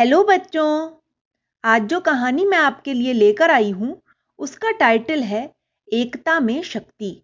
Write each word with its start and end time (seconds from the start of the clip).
Hello 0.00 0.24
बच्चों, 0.24 0.90
आज 1.64 1.82
जो 1.82 2.00
कहानी 2.00 2.44
मैं 2.44 2.58
आपके 2.58 2.94
लिए 2.94 3.12
लेकर 3.12 3.50
आई 3.50 3.70
हूँ, 3.70 4.02
उसका 4.38 4.70
टाइटल 4.70 5.22
है, 5.22 5.54
एकता 5.92 6.40
में 6.40 6.62
शक्ति। 6.62 7.22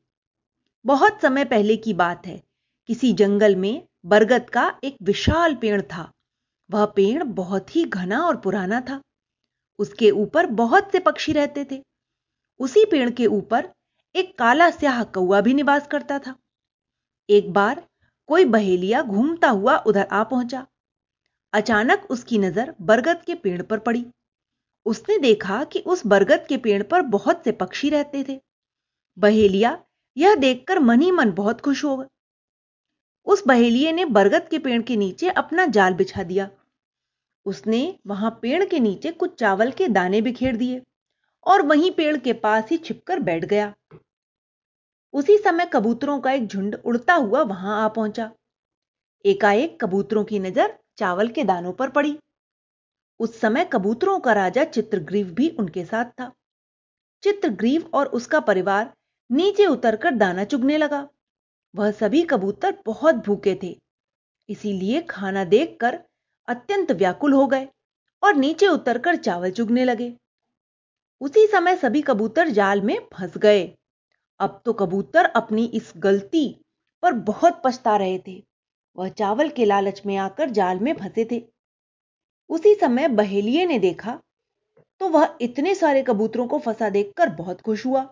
बहुत 0.86 1.22
समय 1.22 1.44
पहले 1.44 1.76
की 1.76 1.94
बात 1.94 2.26
है, 2.26 2.42
किसी 2.86 3.12
जंगल 3.12 3.56
में 3.56 3.88
बरगद 4.06 4.50
का 4.50 4.80
एक 4.84 4.96
विशाल 5.02 5.54
पेड़ 5.54 5.82
था। 5.82 6.12
वह 6.70 6.84
पेड़ 6.84 7.22
बहुत 7.22 7.76
ही 7.76 7.84
घना 7.84 8.20
और 8.20 8.36
पुराना 8.36 8.80
था। 8.80 9.00
उसके 9.78 10.10
ऊपर 10.10 10.46
बहुत 10.46 10.92
से 10.92 10.98
पक्षी 10.98 11.32
रहते 11.32 11.66
थे। 11.70 11.82
उसी 12.58 12.84
पेड़ 12.84 13.10
के 13.10 13.26
ऊपर 13.26 13.68
एक 14.14 14.38
काला 14.38 14.70
स्याह 14.70 15.04
कौआ 15.04 15.40
भी 15.40 15.54
निवास 15.54 15.86
करता 15.86 16.18
था। 16.18 16.36
एक 17.30 17.52
बार 17.52 17.86
कोई 18.26 18.44
बहेलिया 18.44 19.02
घूमता 19.02 19.48
हुआ 19.48 19.76
उधर 19.76 20.08
आ 20.12 20.24
पहुँचा। 20.24 20.66
अचानक 21.52 22.06
उसकी 22.10 22.38
नज़र 22.38 22.74
बरगद 22.80 23.22
के 23.26 23.34
पेड़ 23.34 23.62
पर 23.62 23.78
पड़ी। 23.78 24.04
उसने 24.86 25.18
देखा 25.18 25.62
कि 25.64 25.80
उस 25.80 26.06
बरगद 26.06 26.46
के 26.48 26.56
पेड़ 26.56 26.82
पर 26.82 27.02
बहुत 27.02 27.44
से 27.44 27.52
पक्षी 27.52 27.90
रहते 27.90 28.24
थे। 28.28 28.38
बहेलिया 29.16 29.78
यह 30.16 30.34
देखकर 30.34 30.78
मन 30.78 31.00
ही 31.00 31.10
मन 31.10 31.32
बहुत 31.32 31.60
खुश 31.60 31.84
हो 31.84 31.96
गया 31.96 32.08
उस 33.26 33.42
बहेलिए 33.46 33.92
ने 33.92 34.04
बरगद 34.04 34.48
के 34.48 34.58
पेड़ 34.58 34.82
के 34.82 34.96
नीचे 34.96 35.30
अपना 35.30 35.66
जाल 35.66 35.94
बिछा 35.94 36.22
दिया। 36.22 36.48
उसने 37.46 37.98
वहाँ 38.06 38.30
पेड़ 38.42 38.64
के 38.64 38.80
नीचे 38.80 39.10
कुछ 39.12 39.34
चावल 39.34 39.70
के 39.70 39.88
दाने 39.88 40.20
बिखेर 40.20 40.56
दिए 40.56 40.82
और 41.46 41.62
वहीं 41.62 41.90
पेड़ 41.90 42.16
के 42.16 42.32
पास 42.32 42.70
ही 42.70 42.76
छिपकर 42.78 43.18
बैठ 43.20 43.44
गया। 43.44 43.72
उसी 45.14 45.36
समय 45.38 45.70
कबूतरों 45.72 46.18
का 46.20 46.32
एक 46.32 46.46
झुंड 46.46 46.74
उड़ता 46.76 47.14
हुआ 47.14 47.42
वहाँ 47.42 47.82
आ 47.84 47.88
पहुँचा। 47.88 48.30
एकाएक 49.24 49.78
कबूतरों 49.80 50.24
की 50.24 50.38
नज़र 50.38 50.78
चावल 50.98 51.28
के 51.28 51.44
दानों 51.44 51.72
पर 51.72 51.90
पड़ी। 51.90 52.18
उस 53.20 53.40
समय 53.40 53.68
कबूतरों 53.72 54.18
का 54.20 54.32
राजा 54.32 54.64
चित्रग्रीव 54.66 55.30
भी 55.34 55.48
उनके 55.58 55.84
साथ 55.84 56.10
था। 56.10 56.30
चित्रग्रीव 57.22 57.90
और 57.94 58.06
उसका 58.08 58.40
परिवार 58.42 58.92
नीचे 59.30 59.66
उतरकर 59.66 60.14
दाना 60.14 60.44
चुगने 60.44 60.76
लगा। 60.78 61.06
वह 61.74 61.90
सभी 61.92 62.22
कबूतर 62.22 62.76
बहुत 62.86 63.14
भूखे 63.16 63.58
थे, 63.62 63.76
इसीलिए 64.48 65.00
खाना 65.02 65.44
देखकर 65.46 65.98
अत्यंत 66.48 66.92
व्याकुल 66.92 67.32
हो 67.32 67.46
गए 67.46 67.66
और 68.22 68.34
नीचे 68.34 68.66
उतरकर 68.68 69.16
चावल 69.18 69.50
चुगने 69.50 69.84
लगे। 69.84 70.12
उसी 71.20 71.46
समय 71.46 71.76
सभी 71.76 72.02
कबूतर 72.02 72.48
जाल 72.50 72.80
में 72.80 72.98
फंस 73.14 73.36
गए। 73.38 73.64
अब 74.40 74.60
तो 74.64 74.72
कबूतर 74.72 75.24
अपनी 75.26 75.64
इस 75.74 75.92
गलती 75.96 76.48
पर 77.02 77.12
बहुत 77.24 77.60
पछता 77.64 77.96
रहे 77.96 78.18
थे। 78.26 78.42
वह 78.96 79.08
चावल 79.10 79.48
के 79.48 79.64
लालच 79.64 80.00
में 80.06 80.16
आकर 80.16 80.50
जाल 80.50 80.78
में 80.80 80.92
फंसे 80.94 81.26
थे। 81.32 81.42
उसी 82.50 82.74
समय 82.74 83.08
बहेलिए 83.10 83.66
ने 83.66 83.78
देखा 83.78 84.18
तो 85.00 85.08
वह 85.08 85.36
इतने 85.40 85.74
सारे 85.74 86.02
कबूतरों 86.02 86.46
को 86.48 86.58
फंसा 86.58 86.88
देखकर 86.90 87.28
बहुत 87.34 87.60
खुश 87.60 87.84
हुआ। 87.86 88.08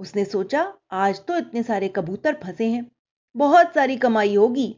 उसने 0.00 0.24
सोचा, 0.24 0.72
आज 0.92 1.20
तो 1.26 1.36
इतने 1.38 1.62
सारे 1.62 1.88
कबूतर 1.88 2.34
फंसे 2.42 2.66
हैं, 2.66 2.90
बहुत 3.34 3.74
सारी 3.74 3.96
कमाई 3.96 4.34
होगी। 4.34 4.74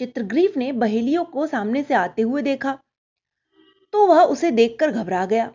चित्रग्रीफ 0.00 0.56
ने 0.56 0.72
बहेलियों 0.74 1.24
को 1.24 1.46
सामने 1.46 1.82
से 1.82 1.94
आते 1.94 2.22
हुए 2.22 2.42
देखा 2.42 2.78
तो 3.94 4.06
वह 4.06 4.22
उसे 4.24 4.50
देखकर 4.50 4.90
घबरा 4.90 5.24
गया, 5.26 5.52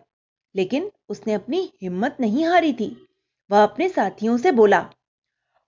लेकिन 0.54 0.90
उसने 1.08 1.32
अपनी 1.32 1.60
हिम्मत 1.82 2.16
नहीं 2.20 2.44
हारी 2.46 2.72
थी। 2.72 2.96
वह 3.50 3.62
अपने 3.62 3.88
साथियों 3.88 4.36
से 4.38 4.52
बोला, 4.52 4.88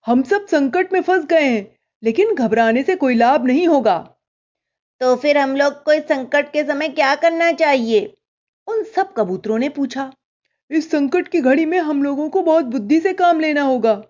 हम 0.07 0.23
सब 0.23 0.47
संकट 0.47 0.93
में 0.93 1.01
फंस 1.03 1.25
गए 1.27 1.49
हैं। 1.49 1.80
लेकिन 2.03 2.35
घबराने 2.35 2.83
से 2.83 2.97
कोई 2.97 3.15
लाभ 3.15 3.47
नहीं 3.47 3.67
होगा। 3.69 3.99
तो 5.01 5.17
फिर 5.17 5.39
हम 5.39 5.57
लोग 5.57 5.83
को 5.83 5.93
इस 5.93 6.05
संकट 6.05 6.53
के 6.53 6.65
समय 6.65 6.89
क्या 6.89 7.15
करना 7.15 7.53
चाहिए? 7.53 8.17
उन 8.69 8.83
सब 8.85 9.13
कबूतरों 9.13 9.59
ने 9.59 9.69
पूछा। 9.69 10.13
इस 10.71 10.91
संकट 10.91 11.29
की 11.29 11.41
घड़ी 11.41 11.65
में 11.65 11.79
हम 11.79 12.03
लोगों 12.03 12.29
को 12.31 12.43
बहुत 12.43 12.65
बुद्धि 12.65 13.01
से 13.01 13.13
काम 13.13 13.41
लेना 13.41 13.63
होगा। 13.63 14.03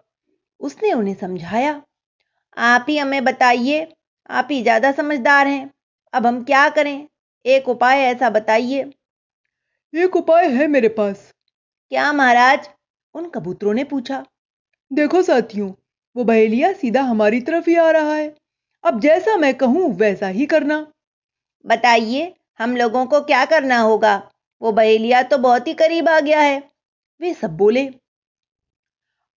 उसने 0.61 0.93
उन्हें 0.93 1.15
समझाया। 1.15 1.83
आप 2.57 2.87
ही 2.89 2.99
हमें 2.99 3.25
बताइए। 3.25 3.95
आप 4.31 4.49
ही 4.51 4.63
ज़्यादा 4.63 4.93
समझदार 4.93 5.47
हैं। 5.47 5.71
अब 6.13 6.27
हम 6.27 6.45
क्या 6.45 6.69
करें? 6.69 7.09
एक 7.45 7.69
उपाय 7.69 8.01
ऐसा 8.01 8.31
बताइए। 8.31 8.91
एक 9.95 10.17
उपाय 10.17 10.49
है 10.49 10.67
मेरे 10.67 10.89
पास। 10.89 11.33
क्या 11.91 12.13
महाराज? 12.13 12.69
उन 13.15 13.29
कबूतरों 13.29 13.75
ने 13.75 13.85
पूछा। 13.85 14.27
देखो 14.93 15.23
साथियों 15.23 15.73
वो 16.17 16.25
बहेलिया 16.25 16.73
सीधा 16.73 17.03
हमारी 17.03 17.41
तरफ़ 17.41 17.71
ही 17.71 17.77
आ 17.77 17.91
रहा 17.91 18.15
है। 18.15 18.35
अब 18.85 19.01
जैसा 19.01 19.37
मैं 19.37 19.55
कहूँ 19.55 19.91
वैसा 19.95 20.29
ही 20.29 20.47
करना। 20.47 20.87
बताइए 21.65 22.35
हम 22.61 22.77
लोगों 22.77 23.05
को 23.07 23.21
क्या 23.21 23.45
करना 23.45 23.79
होगा? 23.79 24.31
वो 24.63 24.73
बहेलिया 24.73 25.23
तो 25.23 25.39
बहुत 25.39 25.67
ही 25.67 25.75
करीब 25.75 26.09
आ 26.09 26.19
गया 26.21 26.41
है। 26.41 26.63
वे 27.21 27.35
सब 27.35 27.57
बोले। 27.57 27.85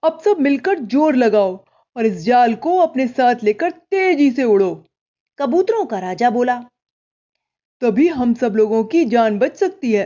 अब 0.03 0.19
सब 0.19 0.39
मिलकर 0.39 0.79
ज़ोर 0.79 1.15
लगाओ 1.15 1.53
और 1.95 2.05
इस 2.05 2.23
जाल 2.23 2.55
को 2.55 2.77
अपने 2.77 3.07
साथ 3.07 3.43
लेकर 3.43 3.71
तेज़ी 3.71 4.31
से 4.31 4.43
उड़ो। 4.43 4.73
कबूतरों 5.39 5.85
का 5.85 5.99
राजा 5.99 6.29
बोला। 6.29 6.55
तभी 7.81 8.07
हम 8.07 8.33
सब 8.33 8.55
लोगों 8.55 8.83
की 8.83 9.05
जान 9.05 9.39
बच 9.39 9.55
सकती 9.57 9.91
है। 9.93 10.05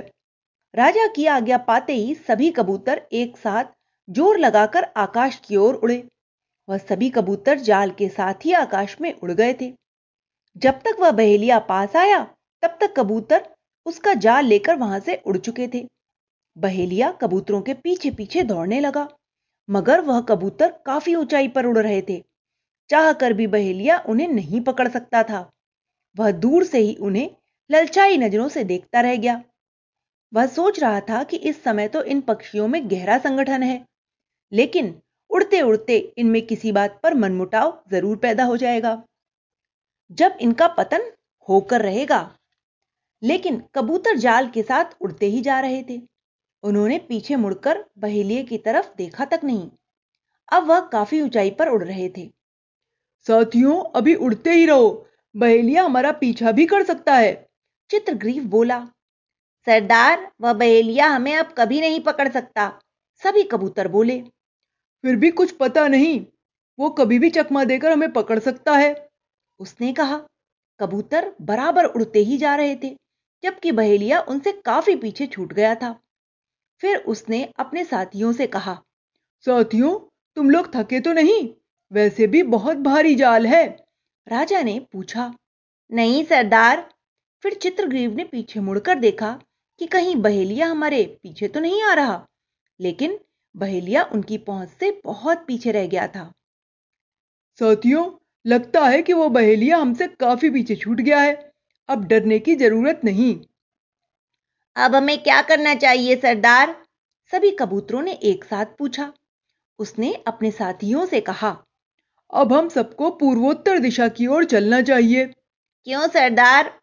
राजा 0.74 1.08
की 1.08 1.26
आज्ञा 1.26 1.58
पाते 1.58 1.94
ही 1.94 2.14
सभी 2.28 2.52
कबूतर 2.52 3.02
एक 3.14 3.38
साथ 3.38 3.66
ज़ोर 4.10 4.38
लगाकर 4.38 4.84
आकाश 4.98 5.40
की 5.46 5.56
ओर 5.56 5.76
उड़े। 5.76 5.98
वह 6.68 6.78
सभी 6.78 7.10
कबूतर 7.10 7.60
जाल 7.60 7.92
के 7.92 8.08
साथ 8.10 8.46
ही 8.46 8.54
आकाश 8.54 8.96
में 9.02 9.14
उड़ 9.14 9.32
गए 9.32 9.54
थे। 9.62 9.72
जब 10.56 10.80
तक 10.80 10.98
वह 11.00 11.12
बहेलिया 11.12 11.60
पास 11.60 11.96
आया, 11.96 12.24
तब 12.64 12.78
तक 12.82 12.94
कबूतर 12.98 13.50
उसका 13.86 14.14
जाल 14.16 14.46
लेकर 14.46 14.76
वहाँ 14.76 15.00
से 15.00 15.16
उड़ 15.18 15.38
चुके 15.38 15.68
थे। 15.68 15.86
बहेलिया 16.58 17.12
कबूतरों 17.12 17.62
के 17.62 17.74
पीछे 17.74 18.12
पीछे 18.12 18.44
दौड़ने 18.44 18.80
लगा, 18.80 19.08
मगर 19.70 20.02
वह 20.02 20.22
कबूतर 20.22 20.72
काफ़ी 20.86 21.16
ऊंचाई 21.16 21.48
पर 21.48 21.66
उड़ 21.66 21.78
रहे 21.78 22.02
थे। 22.02 22.22
चाह 22.90 23.12
कर 23.14 23.34
भी 23.34 23.48
बहेलिया 23.48 23.98
उन्हें 24.10 24.28
नहीं 24.28 24.62
पकड़ 24.62 24.88
सकता 24.88 25.24
था। 25.24 25.50
वह 26.18 26.32
दूर 26.32 26.64
से 26.64 26.80
ही 26.80 26.96
उन्हें 26.96 27.30
ललचाई 27.70 28.18
नज़रों 28.18 28.48
से 28.50 28.64
देखता 28.64 29.02
रह 29.02 29.16
गया। 29.16 29.42
वह 30.34 30.46
सोच 30.48 30.80
रहा 30.80 31.00
था 31.00 31.24
कि 31.24 31.38
इस 31.38 31.64
समय 31.64 31.88
तो 31.88 32.04
इन 32.04 32.22
पक्षियों 32.22 32.68
में 32.68 32.90
गहरा 32.92 33.18
संगठन 33.18 33.64
है, 33.64 33.84
लेकिन 34.52 34.94
उड़ते 35.38 35.62
उड़ते 35.62 35.98
इनमें 36.18 36.42
किसी 36.48 36.72
बात 36.72 37.00
पर 37.04 37.14
मनमुटाव 37.14 37.78
ज़रूर 37.92 38.18
पैदा 38.18 38.44
हो 38.44 38.58
जाएगा। 38.58 39.02
जब 40.12 40.38
इनका 40.42 40.68
पतन 40.68 41.12
होकर 41.48 41.82
रहेगा, 41.82 42.20
लेकिन 43.22 43.62
कबूतर 43.76 44.18
जाल 44.18 44.48
के 44.50 44.64
साथ 44.64 44.96
उड़ते 45.02 45.26
ही 45.26 45.42
जा 45.42 45.60
रहे 45.60 45.84
थे। 45.84 46.00
उन्होंने 46.64 46.98
पीछे 47.00 47.36
मुड़कर 47.36 47.84
बहेलिए 47.98 48.44
की 48.44 48.58
तरफ़ 48.58 48.88
देखा 48.98 49.26
तक 49.26 49.42
नहीं। 49.44 49.70
अब 50.50 50.68
वह 50.68 50.80
काफ़ी 50.88 51.22
ऊंचाई 51.22 51.50
पर 51.52 51.70
उड़ 51.70 51.84
रहे 51.84 52.10
थे। 52.10 52.26
साथियों, 53.28 53.84
अभी 53.96 54.16
उड़ते 54.16 54.52
ही 54.52 54.66
रहो। 54.66 54.90
बहेलिया 55.36 55.84
हमारा 55.84 56.12
पीछा 56.12 56.52
भी 56.52 56.66
कर 56.66 56.84
सकता 56.84 57.16
है। 57.16 57.34
चित्रग्रीव 57.90 58.44
बोला, 58.46 58.80
सरदार, 59.68 60.32
वह 60.42 60.54
बहेलिया 60.54 61.08
हमें 61.08 61.36
अब 61.36 61.54
कभी 61.58 61.82
नहीं 61.82 62.00
पकड़ 62.00 62.28
सकता। 62.30 62.68
सभी 63.22 63.44
कबूतर 63.44 63.88
बोले 63.88 64.22
फिर 65.08 65.16
भी 65.16 65.30
कुछ 65.32 65.52
पता 65.52 65.88
नहीं। 65.88 66.26
वो 66.80 66.90
कभी 66.90 67.18
भी 67.20 67.30
चकमा 67.30 67.64
देकर 67.64 67.92
हमें 67.92 68.12
पकड़ 68.14 68.40
सकता 68.40 68.72
है। 68.78 69.10
उसने 69.60 69.92
कहा, 69.94 70.18
कबूतर 70.80 71.36
बराबर 71.42 71.86
उड़ते 71.86 72.20
ही 72.20 72.38
जा 72.38 72.56
रहे 72.56 72.76
थे, 72.76 72.90
जबकि 73.44 73.72
बहेलिया 73.72 74.20
उनसे 74.22 74.52
काफ़ी 74.52 74.96
पीछे 74.96 75.28
छूट 75.28 75.54
गया 75.54 75.76
था। 75.76 75.92
फिर 76.82 76.98
उसने 76.98 77.44
अपने 77.58 77.84
साथियों 77.84 78.32
से 78.34 78.48
कहा, 78.48 78.74
साथियों, 79.46 80.00
तुम 80.36 80.50
लोग 80.50 80.70
थके 80.76 81.00
तो 81.00 81.14
नहीं, 81.14 81.50
वैसे 81.92 82.28
भी 82.28 82.44
बहुत 82.44 82.78
भारी 82.78 83.16
जाल 83.16 83.48
है। 83.48 83.66
राजा 84.28 84.62
ने 84.62 84.80
पूछा, 84.92 85.34
नहीं 85.92 86.24
सरदार। 86.24 86.90
फिर 87.44 87.54
चित्रग्रीव 87.54 88.16
ने 88.16 88.24
पीछे 88.24 88.60
मुड़कर 88.60 89.00
देखा 89.00 89.32
कि 89.80 89.88
कहीं 89.88 90.16
बहेलिया 90.16 90.68
हमारे 90.68 91.04
पीछे 91.24 91.48
तो 91.48 91.60
नहीं 91.60 91.82
आ 91.84 91.94
रहा, 91.94 92.28
लेकिन 92.80 93.20
बहेलिया 93.58 94.04
उनकी 94.04 94.38
पहुँच 94.38 94.70
से 94.70 95.02
बहुत 95.06 95.46
पीछे 95.48 95.72
रह 95.72 95.88
गया 95.88 96.08
था। 96.08 96.34
साथियों 97.60 98.12
लगता 98.46 98.86
है 98.86 99.02
कि 99.02 99.14
वो 99.14 99.30
बहेलिया 99.30 99.78
हमसे 99.78 100.08
काफ़ी 100.08 100.50
पीछे 100.50 100.76
छूट 100.76 101.02
गया 101.02 101.20
है। 101.20 101.52
अब 101.90 102.06
डरने 102.06 102.40
की 102.40 102.56
ज़रूरत 102.56 103.02
नहीं। 103.04 103.40
अब 104.76 104.96
हमें 104.96 105.24
क्या 105.24 105.42
करना 105.42 105.76
चाहिए 105.76 106.16
सरदार? 106.16 106.76
सभी 107.32 107.52
कबूतरों 107.52 108.02
ने 108.02 108.12
एक 108.12 108.44
साथ 108.44 108.66
पूछा। 108.66 109.14
उसने 109.80 110.14
अपने 110.28 110.52
साथियों 110.52 111.06
से 111.06 111.22
कहा 111.22 111.64
अब 112.34 112.54
हम 112.54 112.70
सबको 112.70 113.10
पूर्वोत्तर 113.10 113.80
दिशा 113.80 114.08
की 114.08 114.28
ओर 114.28 114.46
चलना 114.46 114.82
चाहिए। 114.82 115.26
क्यों 115.88 116.08
सरदार? 116.08 116.80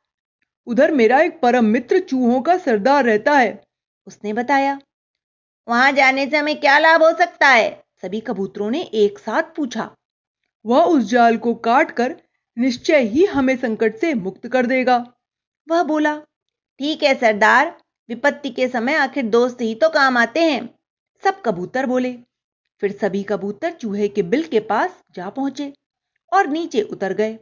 उधर 0.66 0.92
मेरा 0.92 1.20
एक 1.20 1.40
परम 1.40 1.64
मित्र 1.64 1.98
चूहों 1.98 2.42
का 2.42 2.58
सरदार 2.58 3.04
रहता 3.04 3.32
है। 3.32 3.62
उसने 4.06 4.32
बताया 4.32 4.78
वहाँ 5.68 5.92
जाने 5.92 6.26
से 6.26 6.36
हमें 6.36 6.60
क्या 6.60 6.78
लाभ 6.78 7.02
हो 7.02 7.12
सकता 7.12 7.48
है? 7.48 7.84
सभी 8.02 8.20
कबूतरों 8.20 8.70
ने 8.70 8.82
एक 8.94 9.18
साथ 9.18 9.42
पूछा। 9.56 9.90
वह 10.64 10.82
उस 10.82 11.04
जाल 11.04 11.36
को 11.36 11.54
काट 11.54 11.90
कर 11.90 12.16
निश्चय 12.56 13.00
ही 13.00 13.24
हमें 13.24 13.56
संकट 13.56 13.96
से 13.96 14.14
मुक्त 14.14 14.46
कर 14.46 14.66
देगा। 14.66 14.96
वह 15.68 15.82
बोला, 15.82 16.16
ठीक 16.80 17.02
है, 17.02 17.14
सरदार। 17.14 17.76
विपत्ति 18.08 18.50
के 18.50 18.68
समय 18.68 18.94
आखिर 18.94 19.24
दोस्त 19.24 19.60
ही 19.60 19.74
तो 19.74 19.88
काम 19.88 20.16
आते 20.16 20.40
हैं। 20.40 20.68
सब 21.24 21.40
कबूतर 21.42 21.86
बोले। 21.86 22.12
फिर 22.82 22.92
सभी 22.92 23.22
कबूतर 23.22 23.72
चूहे 23.72 24.08
के 24.08 24.22
बिल 24.22 24.42
के 24.42 24.60
पास 24.60 25.00
जा 25.10 25.28
पहुँचे 25.30 25.72
और 26.32 26.46
नीचे 26.46 26.82
उतर 26.82 27.12
गए। 27.12 27.38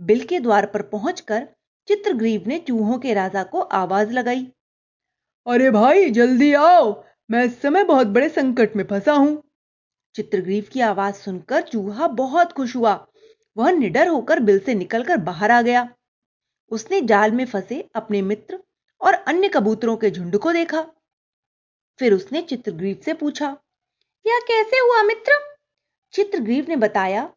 बिल 0.00 0.24
के 0.26 0.40
द्वार 0.40 0.66
पर 0.66 0.82
पहुंचकर 0.82 1.48
चित्रग्रीव 1.88 2.44
ने 2.46 2.58
चूहों 2.58 2.98
के 2.98 3.14
राजा 3.14 3.42
को 3.42 3.60
आवाज़ 3.60 4.12
लगाई, 4.12 4.46
अरे 5.46 5.70
भाई, 5.70 6.10
जल्दी 6.10 6.52
आओ! 6.54 7.07
मैं 7.30 7.44
इस 7.44 7.60
समय 7.62 7.84
बहुत 7.84 8.06
बड़े 8.06 8.28
संकट 8.28 8.76
में 8.76 8.84
फंसा 8.84 9.12
हूँ। 9.12 9.42
चित्रग्रीव 10.14 10.66
की 10.72 10.80
आवाज़ 10.80 11.14
सुनकर 11.14 11.60
चूहा 11.60 12.06
बहुत 12.06 12.52
खुश 12.52 12.76
हुआ। 12.76 12.92
वह 13.56 13.70
निडर 13.70 14.08
होकर 14.08 14.40
बिल 14.40 14.58
से 14.58 14.74
निकलकर 14.74 15.16
बाहर 15.16 15.50
आ 15.50 15.60
गया। 15.62 15.88
उसने 16.70 17.00
जाल 17.00 17.32
में 17.32 17.44
फंसे 17.44 17.80
अपने 17.94 18.22
मित्र 18.22 18.58
और 19.00 19.14
अन्य 19.14 19.48
कबूतरों 19.48 19.96
के 19.96 20.10
झुंड 20.10 20.38
को 20.38 20.52
देखा। 20.52 20.82
फिर 22.00 22.12
उसने 22.12 22.42
चित्रग्रीव 22.42 23.00
से 23.04 23.14
पूछा, 23.14 23.56
यह 24.24 24.38
कैसे 24.48 24.78
हुआ 24.78 25.02
मित्र? 25.02 25.38
चित्रग्रीव 26.14 26.66
ने 26.68 26.76
बताया, 26.76 27.28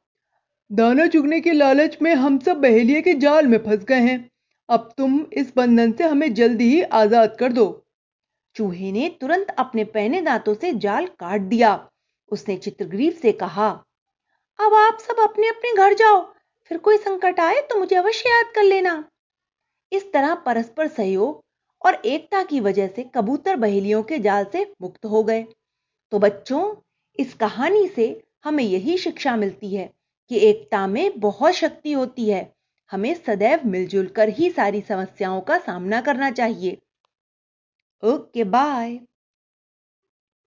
दाना 0.71 1.07
चुगने 1.07 1.39
के 1.41 1.51
लालच 1.51 1.97
में 2.01 2.13
हम 2.15 2.39
सब 2.39 2.57
बहेलिए 2.57 3.01
के 3.01 3.13
जाल 3.13 3.47
में 3.47 3.57
फंस 3.57 3.83
गए 3.83 3.99
हैं। 3.99 4.29
अब 4.69 4.93
तुम 4.97 5.19
इस 5.33 5.53
बंधन 5.55 5.91
से 5.91 6.03
हमें 6.03 6.33
जल्दी 6.33 6.69
ही 6.69 6.81
आज़ाद 6.81 7.35
कर 7.39 7.51
दो। 7.51 7.65
चूहे 8.55 8.91
ने 8.91 9.07
तुरंत 9.21 9.49
अपने 9.49 9.83
पहने 9.83 10.21
दांतों 10.21 10.53
से 10.53 10.71
जाल 10.73 11.05
काट 11.19 11.41
दिया। 11.41 11.89
उसने 12.31 12.57
चित्रग्रीव 12.57 13.11
से 13.21 13.31
कहा, 13.31 13.69
अब 14.59 14.73
आप 14.73 14.97
सब 14.99 15.19
अपने 15.19 15.47
अपने 15.47 15.73
घर 15.75 15.93
जाओ, 15.93 16.21
फिर 16.71 16.77
कोई 16.77 16.97
संकट 16.97 17.39
आए 17.39 17.61
तो 17.61 17.79
मुझे 17.79 17.95
अवश्य 17.95 18.29
याद 18.29 18.51
कर 18.55 18.63
लेना। 18.63 19.03
इस 19.91 20.11
तरह 20.13 20.35
परस्पर 20.35 20.87
सहयोग 20.87 21.41
और 21.81 21.95
एकता 21.95 22.43
की 22.43 22.59
वजह 22.59 22.87
से 22.87 23.03
कबूतर 23.15 23.55
बहेलियों 23.55 24.03
के 24.03 24.19
जाल 24.19 24.45
से 24.45 24.63
मुक्त 24.81 25.05
हो 25.05 25.23
गए। 25.23 25.45
तो 26.11 26.19
बच्चों, 26.19 26.75
इस 27.19 27.33
कहानी 27.33 27.87
से 27.87 28.23
हमें 28.43 28.63
यही 28.63 28.97
शिक्षा 28.97 29.35
मिलती 29.35 29.75
है 29.75 29.89
कि 30.31 30.39
एकता 30.39 30.85
में 30.87 31.19
बहुत 31.19 31.53
शक्ति 31.53 31.91
होती 31.91 32.29
है। 32.29 32.53
हमें 32.91 33.13
सदैव 33.15 33.67
मिलजुल 33.67 34.07
कर 34.07 34.29
ही 34.29 34.49
सारी 34.49 34.81
समस्याओं 34.81 35.41
का 35.41 35.57
सामना 35.57 36.01
करना 36.01 36.31
चाहिए। 36.31 36.77
Okay, 38.03 38.43
bye. 38.43 39.01